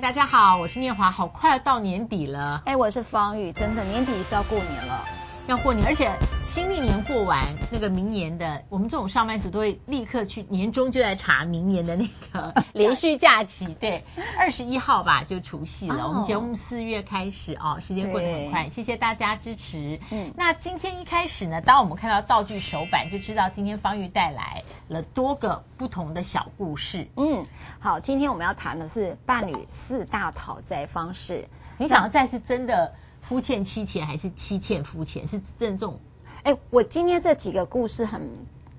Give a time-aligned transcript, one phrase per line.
[0.00, 2.60] 大家好，我是念华，好快要到年底了。
[2.66, 5.04] 哎，我是方宇，真的年底是要过年了。
[5.46, 13.72] 要过年，而且新历年过完，那个明年的，我们这种上班族都会立刻去年终就在查明年的那个 连续假期。
[13.78, 14.02] 对，
[14.36, 16.02] 二十一号吧就除夕了。
[16.02, 20.00] 哦、我们节目四月开始哦，时间过得很快，谢谢大家支持。
[20.10, 27.06] 嗯，那今天一开始呢，当我们看到道具手板，就知道今天方玉带来了多个不同的小故事。
[27.16, 27.46] 嗯，
[27.78, 31.48] 好，今天我们要谈的是伴侣四大讨债方式。
[31.78, 32.94] 你想要债是真的？
[33.28, 35.26] 夫欠妻钱还是妻欠夫钱？
[35.26, 35.98] 是正中。
[36.44, 38.30] 哎，我今天这几个故事很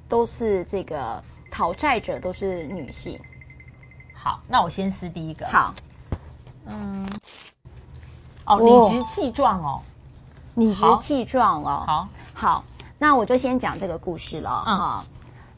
[0.08, 3.20] 都是这个讨债者都是女性。
[4.14, 5.48] 好，那我先撕第一个。
[5.48, 5.76] 好，
[6.66, 7.06] 嗯，
[8.46, 9.82] 哦，理直气壮哦，
[10.56, 11.84] 理直气壮哦。
[11.86, 12.64] 好，好，
[13.00, 14.64] 那我就先讲这个故事了。
[14.66, 15.06] 嗯，啊，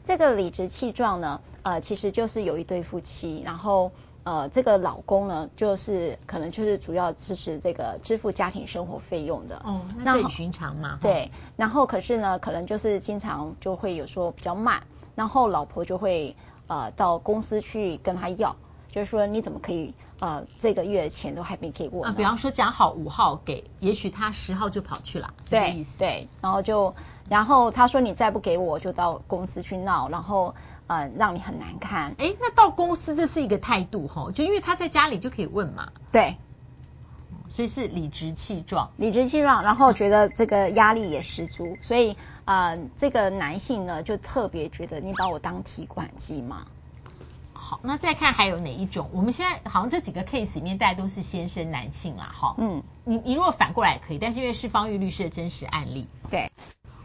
[0.02, 3.92] 这个理直气壮呢，呃，其实就是有一对夫妻，然后。
[4.22, 9.62] 呃，这个老公呢，就是可能就是主要支持这个支付家庭生活费用的。
[9.64, 10.98] 哦，那很寻常嘛。
[11.00, 14.82] 对，然后可是呢，可能就是经常就会有说比较慢，
[15.14, 16.36] 然后老婆就会
[16.66, 18.56] 呃到公司去跟他要，
[18.90, 22.04] 就是说你怎么可以呃这个月的钱都还没给我？
[22.04, 25.98] 啊，比方说讲好五号给，也许他十号就跑去了，对，意思。
[25.98, 26.94] 对，然后就
[27.30, 30.54] 然后他说你再不给我，就到公司去闹，然后。
[30.90, 32.16] 呃，让你很难看。
[32.18, 35.92] 哎，那到公司这是一个态度哈，就因为他在家里就可以问嘛。
[36.10, 36.36] 对，
[37.48, 46.66] 所以是理直气壮，理直气壮，然后觉得这个压力也十足，所以呃，这个男性呢就特别觉得你把我当提款机嘛。
[47.52, 49.10] 好，那再看还有哪一种？
[49.12, 52.56] 我们现在好像这几个 case 里面，大家都是先生男性啦，哈。
[52.58, 56.08] 嗯，你你如果反过来可以，但是因为是方玉律师的真实案例。
[56.28, 56.50] 对，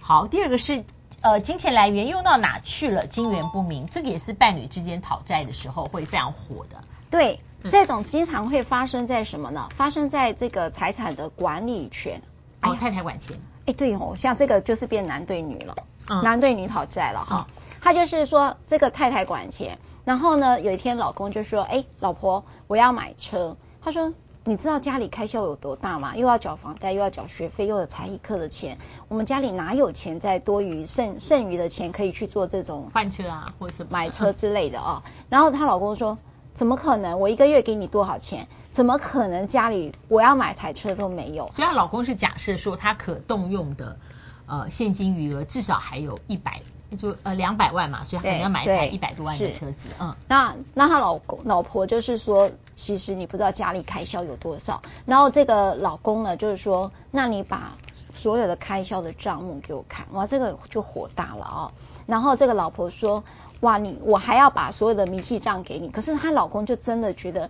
[0.01, 0.83] 好，第二个是。
[1.25, 3.07] 呃，金钱来源用到哪去了？
[3.07, 6.77] 金源不明，这个也是伴侣之间讨债的时候会非常火的。
[7.09, 9.67] 对，这种经常会发生在什么呢？
[9.73, 12.21] 发生在这个财产的管理权。
[12.61, 13.35] 哦，太太管钱。
[13.65, 15.75] 哎，对哦，像这个就是变男对女了，
[16.07, 17.47] 嗯、男对女讨债了哈。
[17.81, 24.13] 他就是说，这个太太管钱，然后呢，有一天老公就说：“哎，老婆，我要买车。”他说。
[24.47, 26.15] 你知道家里开销有多大吗？
[26.15, 35.09] 又要缴房贷，又要缴学费，又有才艺课的钱，我们家里哪有钱在多余剩剩余的钱可以去做这种换车啊，或是买车之类的啊、哦？
[35.29, 36.19] 然后她老公说
[36.53, 37.19] ：“怎么可能？
[37.19, 38.47] 我一个月给你多少钱？
[38.71, 43.97] 怎么可能家里我要买台车都没有？”所以她老公是假设说他可动用的
[44.45, 46.61] 呃现金余额至少还有一百。
[46.97, 49.89] 就呃两百万嘛，所以他可能要买一台一百多万的车子。
[49.99, 54.81] 嗯，那那他老公老婆就是说，其实你不知道家里开销有多少。
[55.05, 57.77] 然后这个老公呢，就是说，那你把
[58.13, 60.05] 所有的开销的账目给我看。
[60.11, 61.71] 哇，这个就火大了啊、哦。
[62.05, 63.23] 然后这个老婆说，
[63.61, 65.89] 哇，你我还要把所有的明细账给你。
[65.89, 67.49] 可是她老公就真的觉得，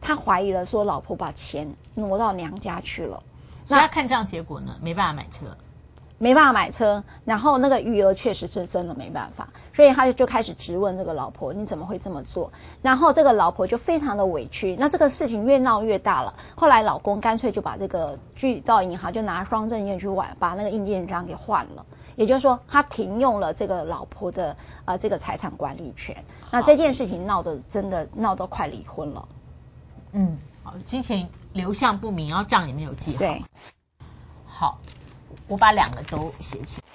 [0.00, 3.22] 他怀疑了，说老婆把钱挪到娘家去了。
[3.68, 5.56] 那他看账结果呢，没办法买车。
[6.22, 12.52] 没办法买车，然后那个余额确实是真的没办法，所以他就就开始质问这个老婆，你怎么会这么做？
[12.80, 16.34] 然后这个老婆就非常的委屈，那这个事情越闹越大了。
[16.54, 21.84] 后来老公干脆就把这个去到银行就拿双证件去换，把那个印鉴章给换了，
[22.14, 26.24] 也就是说他停用了这个老婆的呃这个财产管理权。
[26.52, 29.26] 那这件事情闹得真的闹到快离婚了。
[30.12, 33.18] 嗯，好，金钱流向不明，然后账也没有记好。
[33.18, 33.42] 对，
[34.46, 34.78] 好。
[35.48, 36.88] 我把两个都写起来。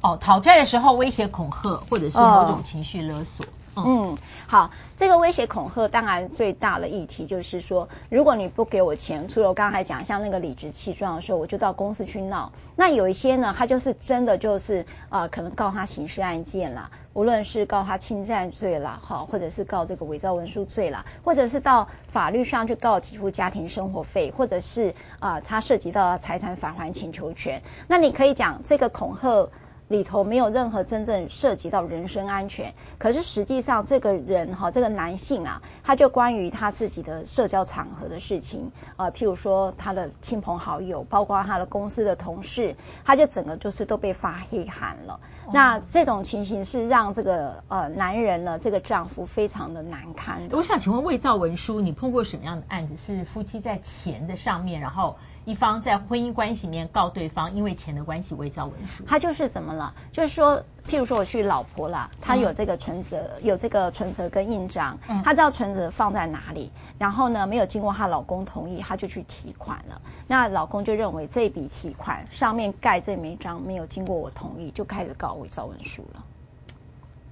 [0.00, 3.44] 哦，讨债的时候威胁恐吓，或者是某种情绪勒索。
[3.76, 12.52] 嗯，好，这个威胁恐吓当然最大的议题就是说，如果你不给我钱，除了我刚才讲像那个理直气壮的时候，我就到公司去闹。
[12.74, 27.62] 那有一些呢，他就是真的就是呃，可能告他刑事案件啦，无论是告他侵占罪啦，好，或者是告这个伪造文书罪啦，或者是到法律上去告给付家庭生活费，或者是啊、他涉及到财产返还请求权。
[27.86, 29.48] 那你可以讲这个恐吓。
[29.88, 45.20] 里头没有任何真正涉及到人身安全，可是实际上这个人哈，这个男性啊，他就关于他自己的社交场合的事情，呃，譬如说他的亲朋好友，包括他的公司的同事，他就整个就是都被发黑函了。
[45.46, 50.56] 哦、那这种情形是让这个呃男人呢，这个丈夫非常的难堪的。
[50.56, 52.94] 我想请问伪造文书，你碰过什么样的案子？
[52.98, 55.16] 是夫妻在钱的上面，然后？
[55.44, 59.94] 一方在婚姻关系里面告对方，因为钱的关系伪造文书，他就是什么了？
[60.12, 70.02] 就是说，譬如说我去老婆啦，她有这个存折，嗯、有这个存折跟印章，嗯、他知道存折放在哪里，然后呢，没有经过她老公同意，她就去提款了。
[70.26, 76.24] 那老公就认为这笔提款上面盖这枚章没有经过我同意，就开始告伪造文书了。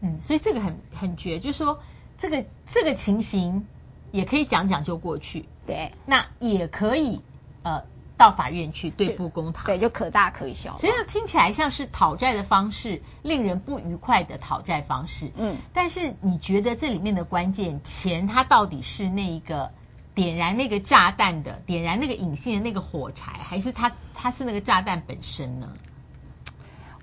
[0.00, 1.80] 嗯，所以这个很很绝，就是说
[2.16, 3.66] 这个这个情形。
[4.12, 7.20] 也可以讲讲就过去，对，那也可以
[7.64, 7.82] 呃
[8.16, 10.76] 到法院去对簿公堂，对，就可大可小。
[10.78, 15.30] 实际上听起来像是讨债的方式，令人不愉快的讨债方式。
[15.36, 19.70] 嗯，但是你觉得这里面的关键钱，它到底是那一个
[20.14, 25.68] 点燃那个炸弹的，点燃那个隐性的那个火柴，还是它它是那个炸弹本身呢？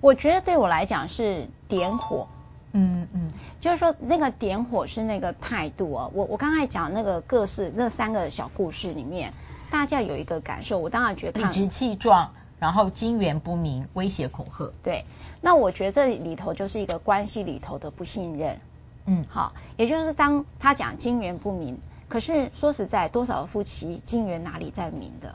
[0.02, 2.28] 我觉得对我来讲是点火。
[2.76, 3.32] 嗯嗯，
[3.62, 6.10] 就是说那个点火是那个态度啊。
[6.12, 9.32] 我我刚才讲那个各式那三个小故事里面，
[9.74, 12.30] 大家有一个感受，我当然觉得理直气壮，
[12.60, 14.72] 然后金源不明，威胁恐吓。
[14.84, 15.04] 对，
[15.42, 18.62] 那我觉得这里头就是一个关系里头的不信任。
[19.08, 25.34] 嗯，好，也就是当他讲金源不明，可是说实在，多少夫妻金源哪里在明的？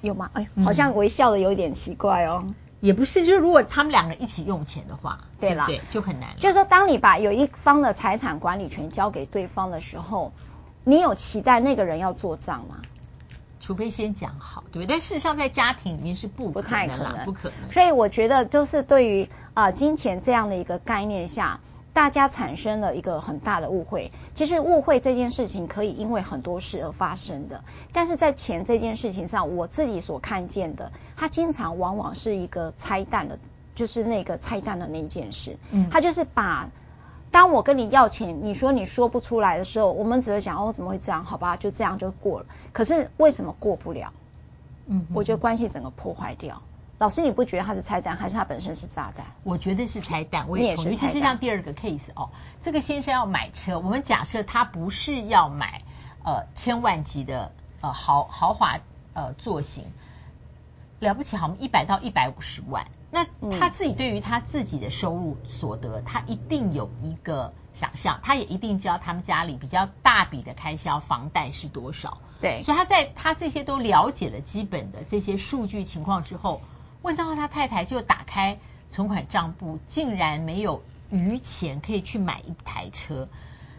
[0.00, 0.30] 有吗？
[0.32, 2.40] 哎，好像微笑的有点奇怪哦。
[2.46, 6.30] 嗯也不是，就是如果他们两个一起用钱的话，对啦，对，就很难。
[6.40, 10.32] 就是说，当你把有一方的财产管理权交给对方的时候，
[10.82, 12.80] 你有期待那个人要做账吗？
[13.62, 14.86] 除非先讲好，对不对？
[14.86, 17.72] 但事实上，在家庭里面是不不太可能，不可能。
[17.72, 21.60] 所以我觉得，就是对于啊、呃、金钱这样的一个概念下。
[21.94, 24.12] 大家产生了一个很大的误会。
[24.32, 33.38] 其实误会这件事情可以因为很多事而发生的，但是在钱这件事情上，我自己所看见的，它经常往往是一个拆弹的，
[33.74, 35.58] 就是那个拆弹的那件事。
[35.70, 36.70] 嗯，它就是把，
[37.32, 41.24] 当我跟你要钱，你说你说不出来的时候，我们只会想哦，怎么会这样？
[41.24, 42.46] 好吧，就这样就过了。
[42.72, 44.12] 可是为什么过不了？
[44.86, 46.62] 嗯，我觉得关系整个破坏掉。
[46.98, 49.26] 老师，你不觉得他是拆弹，还是他本身是炸弹？
[49.42, 50.88] 我觉得是拆弹，我也同意。
[50.90, 52.30] 尤其是像第二个 case 哦，
[52.60, 55.82] 这个先生要买车，我们假设他不是要买
[56.24, 57.50] 呃千万级的
[57.80, 58.78] 呃豪豪华
[59.14, 59.86] 呃座型，
[61.00, 72.18] 了不起好像一百到一百五十万，那他自己对于他自己的收入所得，嗯、他一定有一个想象，他也一定知道他们家里比较大笔的开销房贷是多少。
[72.40, 76.60] 对，所以他在他这些都了解了基本的这些数据情况之后。
[77.02, 83.28] 问到他太太就打开存款账簿，竟然没有余钱可以去买一台车。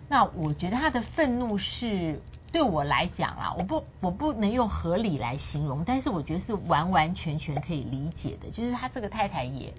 [0.09, 2.21] 那我觉得他的愤怒是
[2.53, 8.49] 对我来讲啊，我不我不能用合理来形容，但是我觉得是完完全全可以理解的。
[8.51, 9.73] 就是他这个太太也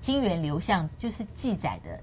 [0.00, 2.00] 金源流向就是记载的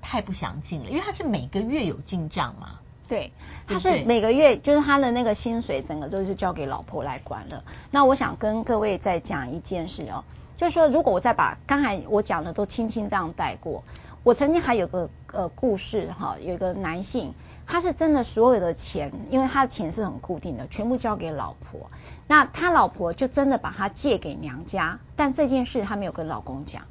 [0.00, 2.78] 太不详尽了，因为他是每个月有进账嘛。
[3.08, 3.32] 对，
[3.66, 7.64] 他是每个月就是他的那个薪水，整个都是交给老婆来管了。
[7.90, 10.24] 那我想跟各位再讲一件事哦，
[10.56, 13.82] 就是说，如果我再把刚才我讲的都轻轻这样带过，
[14.24, 17.32] 我曾经还有个呃故事哈，有一个男性，
[17.68, 21.88] 他是真的所有的钱，因为他的钱是很固定的，全部交给老婆。
[22.26, 26.82] 那他老婆就真的把他借给娘家，但这件事他没有跟老公讲。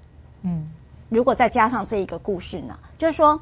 [0.44, 0.70] 嗯，
[1.10, 3.42] 如果再加上这一个故事呢，就是说。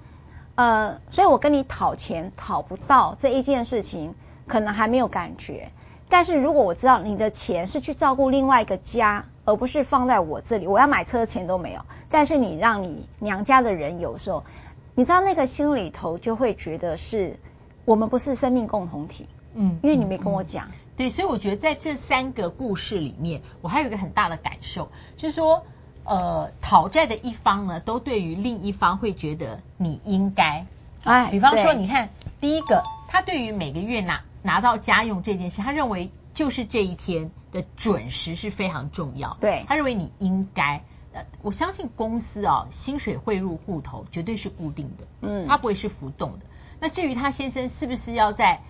[0.58, 4.16] 呃，所以我跟你讨钱讨不到这一件事情，
[4.48, 5.70] 可能还没有感觉。
[6.08, 11.82] 但是如果我知道你的钱是去照顾另外一个家，而不是放在我这里，我要买车的钱都没有。
[12.10, 14.46] 但是你让你娘家的人有时候，
[14.96, 17.40] 你知道那个心里头就会觉得是
[17.86, 19.28] 我们不是生命共同体。
[19.54, 20.68] 嗯，因为你没跟我讲。
[20.68, 20.74] 嗯嗯。
[20.98, 25.64] 对，所以我觉得在这三个故事里面，我还有一个很大的感受，就是说。
[26.08, 30.68] 呃，讨债的一方呢，都对于另一方会觉得你应该，
[31.04, 32.10] 哎，比方说，你看
[32.40, 40.84] 第一个，他对于每个月拿拿到家用这件事，他认为就是这一天的准时是非常重要，对，他认为你应该，
[41.16, 46.46] 呃，我相信公司啊，薪水汇入户头绝对是固定的，嗯，它不会是浮动的。
[46.80, 48.62] 那至于他先生是不是要在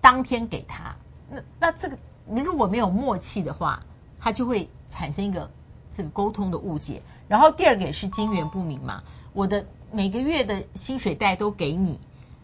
[0.00, 0.96] 当天给他，
[1.30, 3.82] 那那这个你如果没有默契的话，
[4.20, 5.50] 他就会产生一个。
[5.96, 12.00] 这个沟通的误解，然后第二个也是金源不明嘛，我的每个月的薪水袋都给你，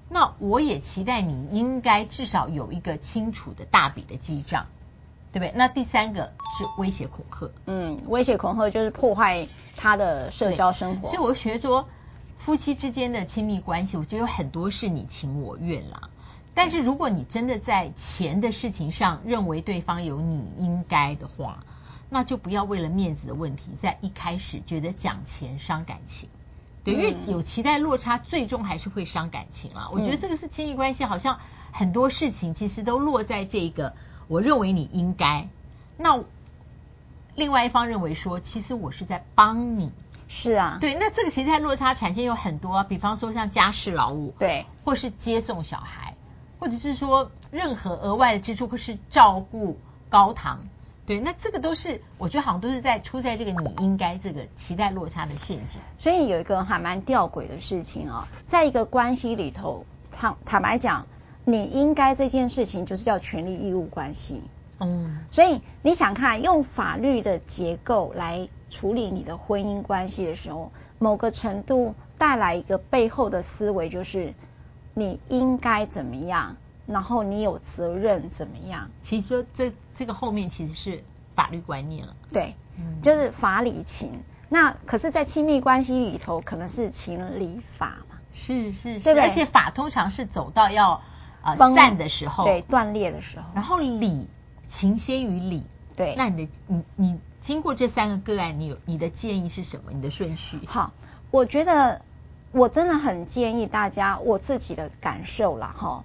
[0.08, 4.66] 那我也期待你应该至少有一个清楚的大笔的记账，
[5.32, 5.52] 对不对？
[5.54, 9.46] 那第三个是威胁恐吓，嗯，威胁恐吓就是破坏
[9.76, 11.08] 他的社交生活。
[11.08, 11.88] 所以我觉得说，
[12.38, 16.10] 夫妻之间的亲密关系，我觉得有很多是你情我愿啦。
[16.52, 21.64] 但是如果你真的在钱的事情上认为对方有你应该的话，
[22.08, 26.28] 那就不要为了面子的问题，在一开始觉得讲钱伤感情，
[26.82, 29.90] 对，因为有期待落差，最终还是会伤感情啊。
[29.92, 31.38] 我觉得这个是亲密关系，好像
[31.70, 33.94] 很多事情其实都落在这个，
[34.30, 35.48] 我认为你应该，
[35.96, 36.22] 那
[37.34, 39.90] 另外一方认为说，其实我是在帮你，
[40.28, 46.14] 是啊，对，那这个期待落差产生有很多，比方说像家事劳务，对，或是接送小孩，
[46.60, 50.60] 或者是说任何额外的支出，或是照顾高堂。
[51.06, 55.80] 对，那这个都是我觉得好像都是在出在这个你应该这个期待落差的陷阱。
[55.98, 61.06] 所以有一个还蛮吊诡的事情啊、哦，在一个关系里头，坦坦白讲，
[61.52, 64.42] 你应该这件事情就是叫权利义务关系。
[64.78, 74.32] 嗯，所以你想看用法律的结构来处理你的婚姻关系的时候，某个程度带来一个背后的思维，就是
[74.94, 78.90] 你应该怎么样，然后你有责任怎么样。
[79.02, 81.04] 其实说这这个后面其实是
[81.34, 82.54] 法律观念了，对，
[83.02, 84.22] 就是法理情。
[84.48, 88.16] 那可是，在亲密关系里头，可能是情理法嘛？
[88.32, 89.28] 是是是，对不对？
[89.28, 91.02] 而且法通常是走到要
[91.42, 94.28] 呃散的时候，对，断裂的时候，然后理。
[94.68, 95.66] 情先于理，
[95.96, 96.14] 对。
[96.16, 99.90] 那你的你你经过这三个个案，你有你的建议是什么？
[99.90, 100.60] 你的顺序？
[100.68, 100.92] 好，
[101.32, 102.02] 我觉得
[102.52, 106.04] 我真的很建议大家，我自己的感受啦哈。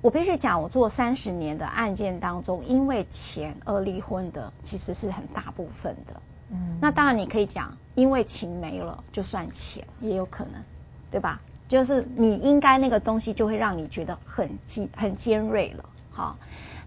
[0.00, 6.22] 我必须讲，我做三十年的案件当中，因为钱而离婚的，其实是很大部分的。
[6.48, 6.78] 嗯。
[6.80, 10.62] 那当然你可以讲，因为情没了，就算钱也有可能，
[11.10, 11.42] 对吧？
[11.70, 16.36] 就是你应该那个东西就会让你觉得很尖很尖锐了，好。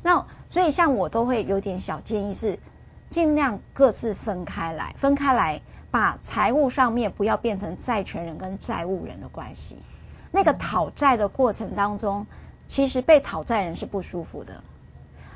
[0.04, 2.60] 那所以像我都会有点小建议是，
[3.08, 9.78] 尽量各自分开来，分开来，把财务上面不要变成债权人跟债务人的关系。
[10.32, 12.28] 那个讨债的过程当中，
[12.68, 14.62] 其实被讨债人是不舒服的，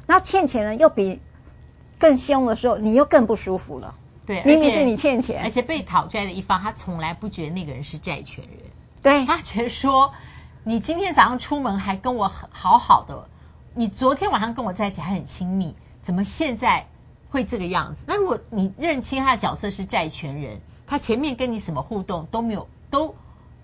[0.07, 1.21] 那欠钱人又比
[1.97, 3.95] 更凶的时候，你又更不舒服了。
[4.25, 8.59] 对，明明是你欠钱，而且被讨债的一方，他从来不觉得那个人是债权人，
[9.07, 10.11] 对，他觉得说，
[10.65, 13.29] 你今天早上出门还跟我好好的。
[13.73, 16.87] 你昨天晚上跟我在一起还很亲密，怎么现在
[17.29, 18.03] 会这个样子？
[18.05, 23.15] 那如果你认清他的角色是债权人，他前面跟你什么互动都没有，都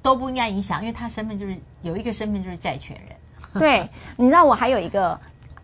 [0.01, 3.17] 都不应该影响，因为他身份就是有一个身份就是债权人。
[3.59, 5.19] 对，你知道我还有一个，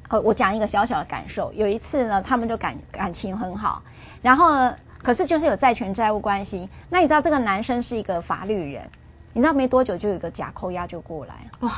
[0.09, 1.53] 呃，我讲一个小小的感受。
[1.53, 3.83] 有一次呢，他们就感感情很好，
[4.21, 6.67] 然后呢，可是就是有债权债务关系。
[6.89, 8.89] 那你知道这个男生是一个法律人，
[9.39, 11.71] 你知道没多久就有一个假扣押就过来，哇，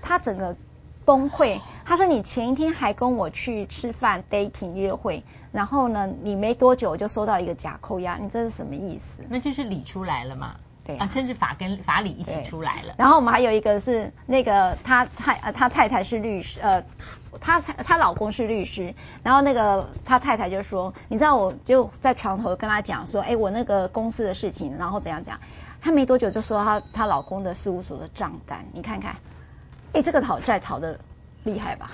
[0.00, 0.56] 他整个。
[1.04, 9.24] 崩溃，他说你前一天还跟我去吃饭 dating 约会，然后呢，你没多久就收到一个假扣押，你这是什么意思？
[9.30, 10.56] 那就是理出来了嘛？
[10.84, 12.94] 对啊，甚至法跟法理一起出来了。
[12.98, 16.84] 然后我们还有一个是那个他太呃他太太是律师，呃
[17.40, 25.40] 他他老公是律师，然后那个他太太就说，你知道我就在床头跟他讲说，哎，我那个公司的事情，然后怎样怎样，
[25.80, 29.16] 她没多久就收到她老公的事务所的账单，你看看。
[29.94, 31.00] 哎，这个讨债讨的
[31.44, 31.90] 厉害吧？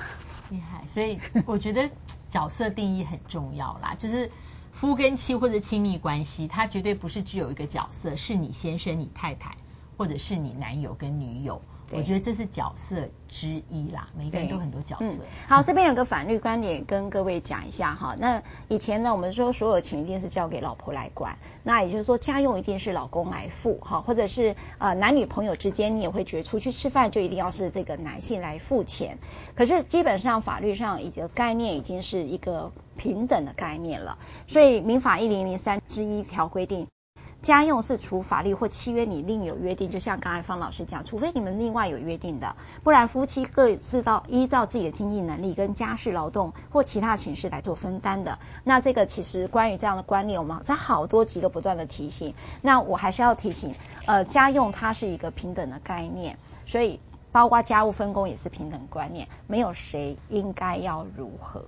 [0.51, 1.89] 厉害， 所以我觉得
[2.29, 3.95] 角色定义很重要啦。
[3.97, 4.31] 就是
[4.73, 9.57] 夫跟妻或者亲密关系，它绝对不是只有一个角色，是你先生、你太太，
[9.97, 11.63] 或者是你男友跟女友。
[11.91, 15.05] 我觉得这是角色之一啦，每个人都很多角色。
[15.05, 18.17] 嗯、好，这边有个法律观点跟各位讲一下哈。
[18.19, 29.19] 那以前呢，我们说所有钱一定是交给老婆来管，那也就是说家用一定是老公来付哈，或者是呃男女朋友之间，你也会觉得出去吃饭就一定要是这个男性来付钱。
[29.55, 36.87] 可是基本上法律上一个概念已经是一个平等的概念了，所以民法一零零三之一条规定。
[37.45, 48.39] 家用是除法律或契约你另有约定，就像刚才方老师讲，除非你们另外有约定的，不然夫妻各自到依照自己的经济能力跟家事劳动或其他形式来做分担的。
[48.65, 52.35] 那这个其实关于这样的观念，我们在好多集都不断的提醒。
[52.63, 53.75] 那我还是要提醒，
[54.07, 56.99] 呃，家用它是一个平等的概念，所以
[57.31, 61.67] 包括家务分工也是平等观念，没有谁应该要如何。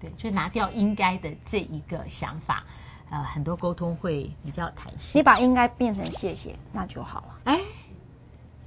[0.00, 2.64] 对，就拿掉应该的这一个想法。
[3.12, 5.18] 呃，很多沟通会比较弹性。
[5.18, 7.26] 你把应该变成谢谢，那就好了。
[7.44, 7.60] 哎，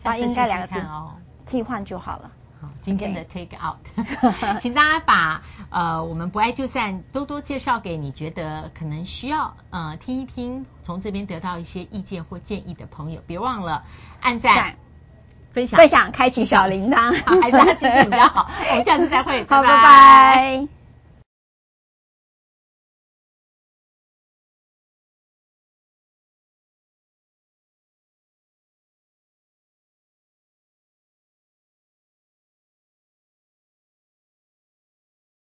[0.04, 1.16] 把应该两个字哦
[1.48, 2.32] 替换就好了。
[2.62, 3.78] 好，今天的 take out，
[4.62, 13.84] 请大家把呃我们不爱就散多多介绍给你觉得可能需要呃听一听，从这边得到一些意见或建议的朋友，别忘了
[14.22, 14.78] 按赞、
[15.54, 18.48] 分享、分享、开启小铃铛，好，还是要记性比较好。
[18.70, 19.68] 我们下次再会， 好，拜拜。
[19.68, 19.82] 拜
[20.62, 20.85] 拜。